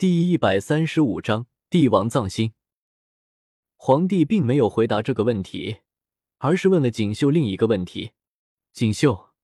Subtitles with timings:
[0.00, 2.54] 第一百三十五章帝王葬心。
[3.76, 5.80] 皇帝并没有回答这个问题，
[6.38, 8.12] 而是问了锦绣另一个问题
[8.72, 9.34] ：“锦绣，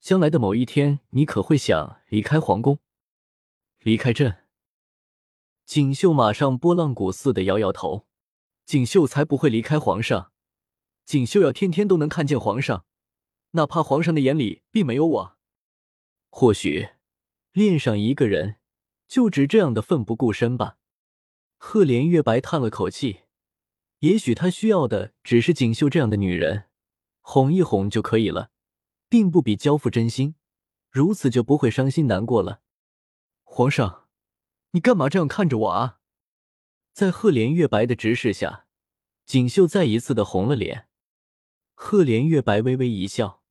[0.00, 2.78] 将来的某一天，你可会想离开皇宫，
[3.80, 4.46] 离开朕？”
[5.66, 8.06] 锦绣马上拨浪鼓似的摇摇头
[8.64, 10.32] ：“锦绣才不会离开皇上，
[11.04, 12.86] 锦绣要天天都能看见皇上，
[13.50, 15.36] 哪怕皇上的眼里并没有我。
[16.30, 16.88] 或许，
[17.52, 18.54] 恋上一个人。”
[19.08, 20.76] 就只这样的奋不顾身吧。
[21.56, 23.22] 赫连月白叹了口气，
[24.00, 26.66] 也许他需要的只是锦绣这样的女人，
[27.20, 28.50] 哄一哄就可以了，
[29.08, 30.36] 并不比交付真心，
[30.90, 32.60] 如此就不会伤心难过了。
[33.42, 34.06] 皇上，
[34.70, 35.98] 你干嘛这样看着我啊？
[36.92, 38.66] 在赫连月白的直视下，
[39.24, 40.88] 锦绣再一次的红了脸。
[41.74, 43.42] 赫连月白微微一笑：“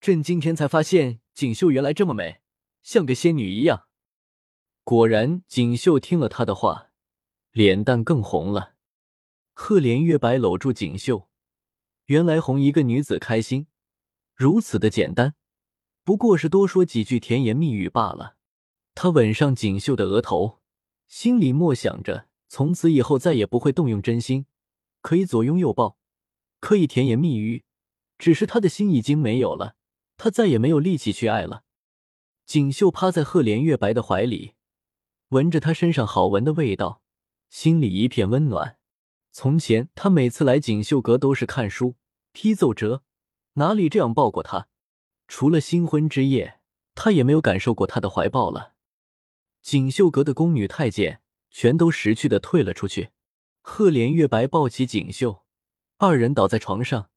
[0.00, 2.40] 朕今天才发现锦绣原来这么美，
[2.82, 3.86] 像个仙女一样。”
[4.88, 6.92] 果然，锦绣听了他的话，
[7.52, 8.72] 脸蛋更红了。
[9.52, 11.28] 赫连月白搂住锦绣，
[12.06, 13.66] 原来哄一个女子开心
[14.34, 15.34] 如此的简单，
[16.04, 18.36] 不过是多说几句甜言蜜语罢了。
[18.94, 20.60] 他吻上锦绣的额头，
[21.06, 24.46] 心里默想着，从此以后再也不会动用真心，
[25.02, 25.98] 可以左拥右抱，
[26.60, 27.62] 可以甜言蜜语，
[28.16, 29.76] 只是他的心已经没有了，
[30.16, 31.64] 他再也没有力气去爱了。
[32.46, 34.54] 锦绣趴在赫连月白的怀里。
[35.30, 37.02] 闻着他身上好闻的味道，
[37.50, 38.78] 心里一片温暖。
[39.30, 41.96] 从前他每次来锦绣阁都是看书、
[42.32, 43.02] 批奏折，
[43.54, 44.68] 哪里这样抱过他？
[45.26, 46.60] 除了新婚之夜，
[46.94, 48.72] 他也没有感受过他的怀抱了。
[49.60, 51.20] 锦绣阁的宫女太监
[51.50, 53.10] 全都识趣的退了出去。
[53.60, 55.44] 赫连月白抱起锦绣，
[55.98, 57.10] 二人倒在床上，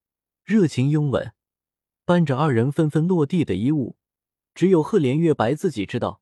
[0.44, 1.32] 热情拥吻，
[2.04, 3.96] 伴着二人纷纷落地的衣物。
[4.54, 6.21] 只有赫连月白自己知道。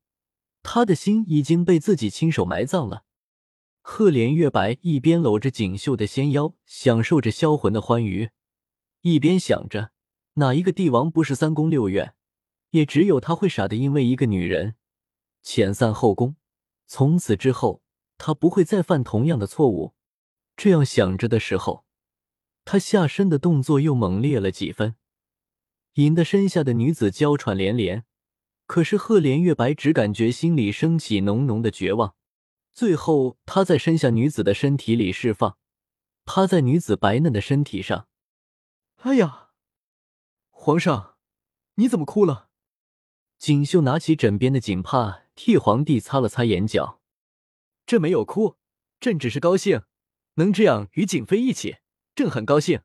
[0.72, 3.04] 他的心已经被自己亲手埋葬了。
[3.82, 8.30] 赫连月白一边搂着锦绣的纤腰，享受着销魂的欢愉，
[9.02, 9.90] 一边想着：
[10.36, 12.14] 哪一个帝王不是三宫六院？
[12.70, 14.76] 也只有他会傻的，因为一个女人
[15.44, 16.36] 遣散后宫。
[16.86, 17.82] 从此之后，
[18.20, 19.96] 他不会再犯同样的错误。
[20.56, 21.84] 这样想着的时候，
[22.64, 24.94] 他下身的动作又猛烈了几分，
[25.96, 28.06] 引得身下的女子娇喘连连。
[28.70, 32.14] 可是赫连月白只感觉心里升起浓浓的绝望，
[32.72, 35.58] 最后他在身下女子的身体里释放，
[36.24, 38.08] 趴在女子白嫩的身体上。
[38.98, 39.50] 哎呀，
[40.52, 41.16] 皇上，
[41.78, 42.50] 你怎么哭了？
[43.40, 47.02] 锦绣拿起枕边的锦帕，替皇帝擦了擦眼角。
[47.88, 48.58] 朕没有哭，
[49.00, 49.82] 朕只是高兴，
[50.36, 51.78] 能这样与景妃一起，
[52.14, 52.82] 朕很高兴。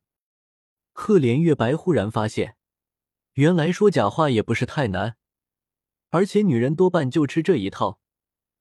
[0.94, 2.56] 赫连月白忽然发现，
[3.34, 5.18] 原来说假话也不是太难。
[6.14, 7.98] 而且女人多半就吃这一套，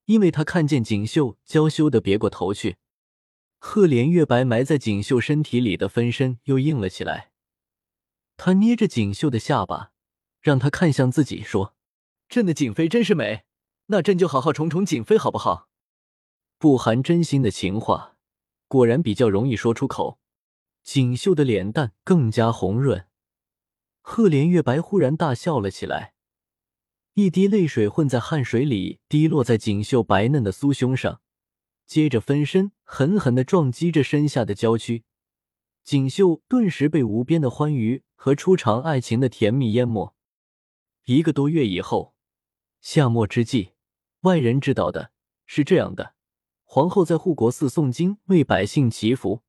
[0.05, 2.77] 因为她看见锦绣娇羞的别过头去，
[3.59, 7.31] 赫连月白埋在锦绣身体里的分身又硬了起来。
[8.37, 9.91] 他捏着锦绣的下巴，
[10.41, 11.75] 让她看向自己，说
[12.27, 13.43] ：“朕的景妃真是美，
[13.85, 15.69] 那朕就好好宠宠景妃好不好？”
[16.57, 18.17] 不含真心的情话，
[18.67, 20.17] 果然比较容易说出口。
[20.81, 23.05] 锦绣的脸蛋更加红润，
[24.01, 26.12] 赫连月白忽然大笑了起来。
[27.15, 31.21] 一滴泪水混在汗水里，滴落在锦绣白嫩的酥胸上，
[31.85, 35.03] 接着分身狠狠的撞击着身下的娇躯，
[35.83, 40.15] 锦绣顿时被无边的欢愉和初尝爱情的甜蜜淹没。
[41.05, 42.15] 一个多月以后，
[42.81, 43.73] 夏末之际，
[44.21, 45.11] 外人知道的
[45.45, 46.15] 是这样的：
[46.63, 49.43] 皇后在护国寺诵经，为百姓祈福。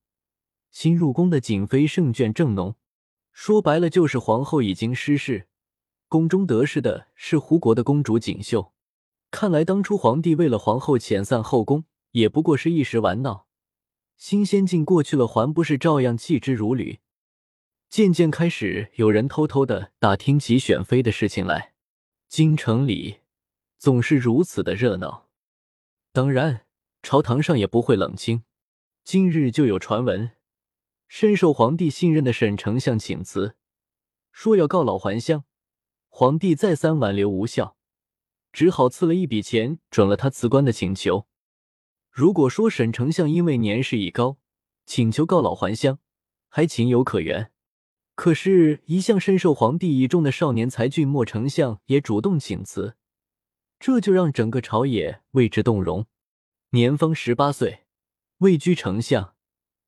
[0.71, 2.77] 新入宫的景妃圣眷正浓，
[3.33, 5.49] 说白了就是皇后已经失势。
[6.15, 8.73] 宫中得势的是胡国的公主锦绣，
[9.33, 13.49] 看来当初皇帝为了皇后遣散后宫，也不过是一时玩闹。
[14.17, 17.01] 新仙境过去了，还不是照样弃之如履？
[17.91, 21.75] 渐渐开始有人偷偷的打听起选妃的事情来。
[22.29, 23.17] 京城里
[23.77, 25.27] 总是如此的热闹，
[26.13, 26.65] 当然
[27.03, 28.45] 朝堂上也不会冷清。
[29.03, 30.31] 今日就有传闻，
[31.09, 33.57] 深受皇帝信任的沈丞相请辞，
[34.31, 35.43] 说要告老还乡。
[36.17, 37.77] 皇帝再三挽留无效，
[38.53, 41.27] 只好赐了一笔钱准了他辞官的请求。
[42.09, 44.39] 如果说沈丞相因为年事已高，
[44.87, 45.99] 请求告老还乡，
[46.49, 47.51] 还情有可原。
[48.15, 52.95] 可是，一向深受皇帝倚重的少年才俊莫丞相也主动请辞，
[53.81, 56.07] 这就让整个朝野为之动容。
[56.71, 57.87] 年方十八岁，
[58.39, 59.35] 位居丞相，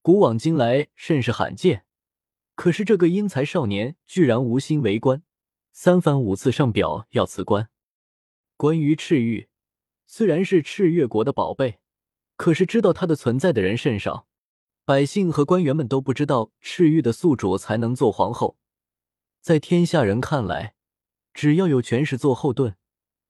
[0.02, 1.84] 古往今来甚是罕见。
[2.56, 5.22] 可是，这个英才少年居然无心为官。
[5.78, 7.68] 三番五次上表要辞官。
[8.56, 9.50] 关于赤玉，
[10.06, 11.80] 虽然是赤月国的宝贝，
[12.38, 14.26] 可是知道它的存在的人甚少，
[14.86, 18.56] 百姓和官员们都不知道赤玉的宿主才能做皇后。
[19.42, 20.74] 在天下人看来，
[21.34, 22.74] 只要有权势做后盾，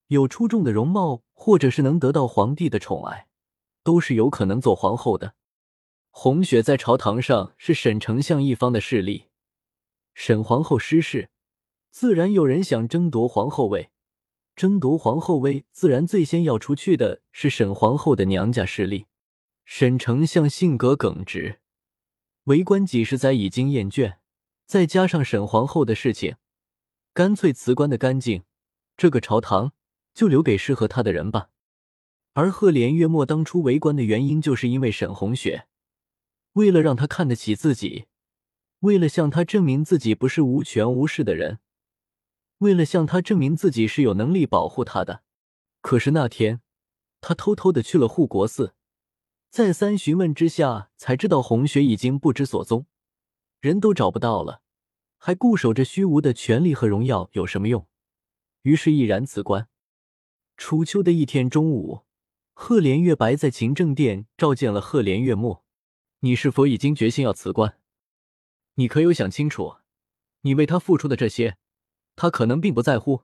[0.07, 3.27] 有出众的容貌，或者是能得到皇帝的宠爱，
[3.83, 5.35] 都是有可能做皇后的。
[6.11, 9.25] 红雪在朝堂上是沈丞相一方的势力，
[10.13, 11.29] 沈皇后失势，
[11.99, 13.89] 自然有人想争夺皇后位。
[14.55, 19.07] 争夺皇后位，自然最先要出去的是沈皇后的娘家势力。
[19.65, 21.59] 沈丞相性格耿直，
[22.43, 24.17] 为官几十载已经厌倦，
[24.67, 26.35] 再加上沈皇后的事情，
[27.15, 28.43] 干脆辞官的干净。
[28.95, 29.73] 这个朝堂
[30.13, 31.49] 就留给适合他的人吧。
[32.33, 35.65] 而赫连月末当初为官的原因，就是因为沈红雪，
[36.53, 38.05] 为了让他看得起自己，
[38.81, 41.57] 为了向他证明自己不是无权无势的人。
[42.59, 45.23] 为了向他证明自己是有能力保护他的，
[45.81, 46.61] 可是那天
[47.21, 48.73] 他偷偷的去了护国寺，
[49.49, 52.87] 再三询问之下，才知道红雪已经不知所踪，
[53.59, 54.61] 人都找不到了，
[55.17, 57.87] 还固守着虚无的权力和荣耀有什么用？
[58.63, 59.69] 于是毅然辞官。
[60.57, 62.01] 初秋的一天中午，
[62.53, 65.63] 赫连月白在勤政殿召见了赫连月末
[66.21, 67.77] ：“你是否已经决心要辞官？
[68.73, 69.75] 你可有想清楚，
[70.41, 71.57] 你为他付出的这些？”
[72.17, 73.23] 他可能并不在乎。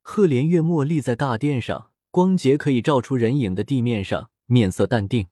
[0.00, 5.28] 赫连月末立在大殿上，光洁可以照出人影的地面上，面色淡定。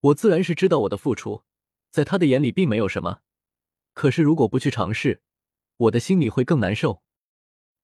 [0.00, 1.44] 我自然是知道我的付出，
[1.90, 3.20] 在他的眼里并没有什么。
[3.94, 5.22] 可是如果不去尝试，
[5.76, 7.02] 我的心里会更难受。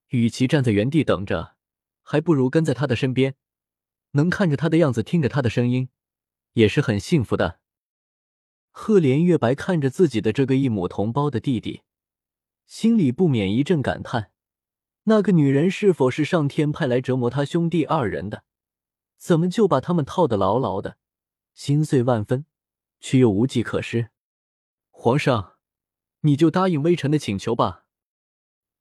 [0.08, 1.56] 与其站在原地等着，
[2.02, 3.36] 还不如跟在他的身边，
[4.12, 5.88] 能看着他的样子，听着他的声音，
[6.54, 7.60] 也是很幸福的。
[8.72, 11.82] 赫连月白看着自己的这个异母同胞的弟弟。
[12.70, 14.30] 心里不免一阵感叹：
[15.02, 18.44] 那个女人是否是上天派来折磨他兄弟二人的？
[19.16, 20.96] 怎么就把他们套得牢牢的？
[21.52, 22.46] 心碎万分，
[23.00, 24.10] 却又无计可施。
[24.90, 25.56] 皇上，
[26.20, 27.86] 你就答应微臣的请求吧。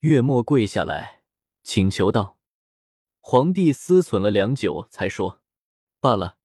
[0.01, 1.23] 月末跪下来
[1.63, 2.37] 请求道。
[3.19, 5.41] 皇帝思忖了良久，才说
[5.99, 6.37] ：“罢了，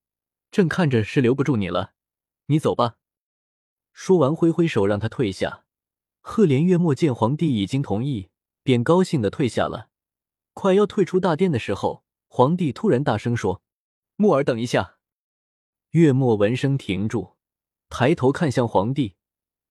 [0.49, 1.93] 朕看着是留不住你了，
[2.47, 2.97] 你走吧。”
[3.93, 5.64] 说完，挥挥手让他退下。
[6.27, 8.29] 赫连月末见皇帝已经同意，
[8.63, 9.89] 便高兴的退下了。
[10.53, 13.61] 快要退出大殿的时候，皇帝突然大声说
[14.17, 14.97] ：“木儿，等一下！”
[15.91, 17.35] 月末闻声停住，
[17.89, 19.13] 抬头看向皇帝，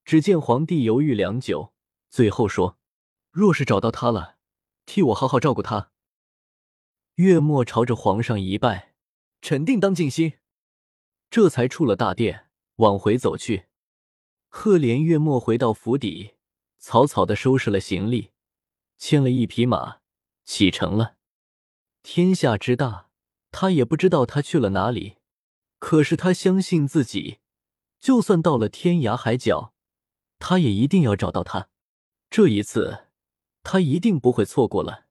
[0.05, 1.75] 只见皇帝犹豫良久，
[2.09, 2.79] 最后说
[3.33, 4.37] ：“若是找到他了，
[4.87, 5.91] 替我好好照顾他。”
[7.17, 8.95] 月末朝着皇上一拜
[9.43, 10.35] ：“臣定当尽心。”
[11.29, 12.47] 这才出了大殿，
[12.77, 13.67] 往回走去。
[14.49, 16.34] 赫连月末回到府邸。
[16.87, 18.33] 草草的收拾了行李，
[18.99, 20.01] 牵了一匹马，
[20.45, 21.17] 启程了。
[22.03, 23.09] 天下之大，
[23.51, 25.17] 他也不知道他去了哪里。
[25.79, 27.39] 可是他相信自己，
[28.01, 29.73] 就算到了天涯海角，
[30.39, 31.71] 他也一定要找到他。
[32.29, 33.07] 这一次，
[33.63, 35.04] 他一定不会错过了。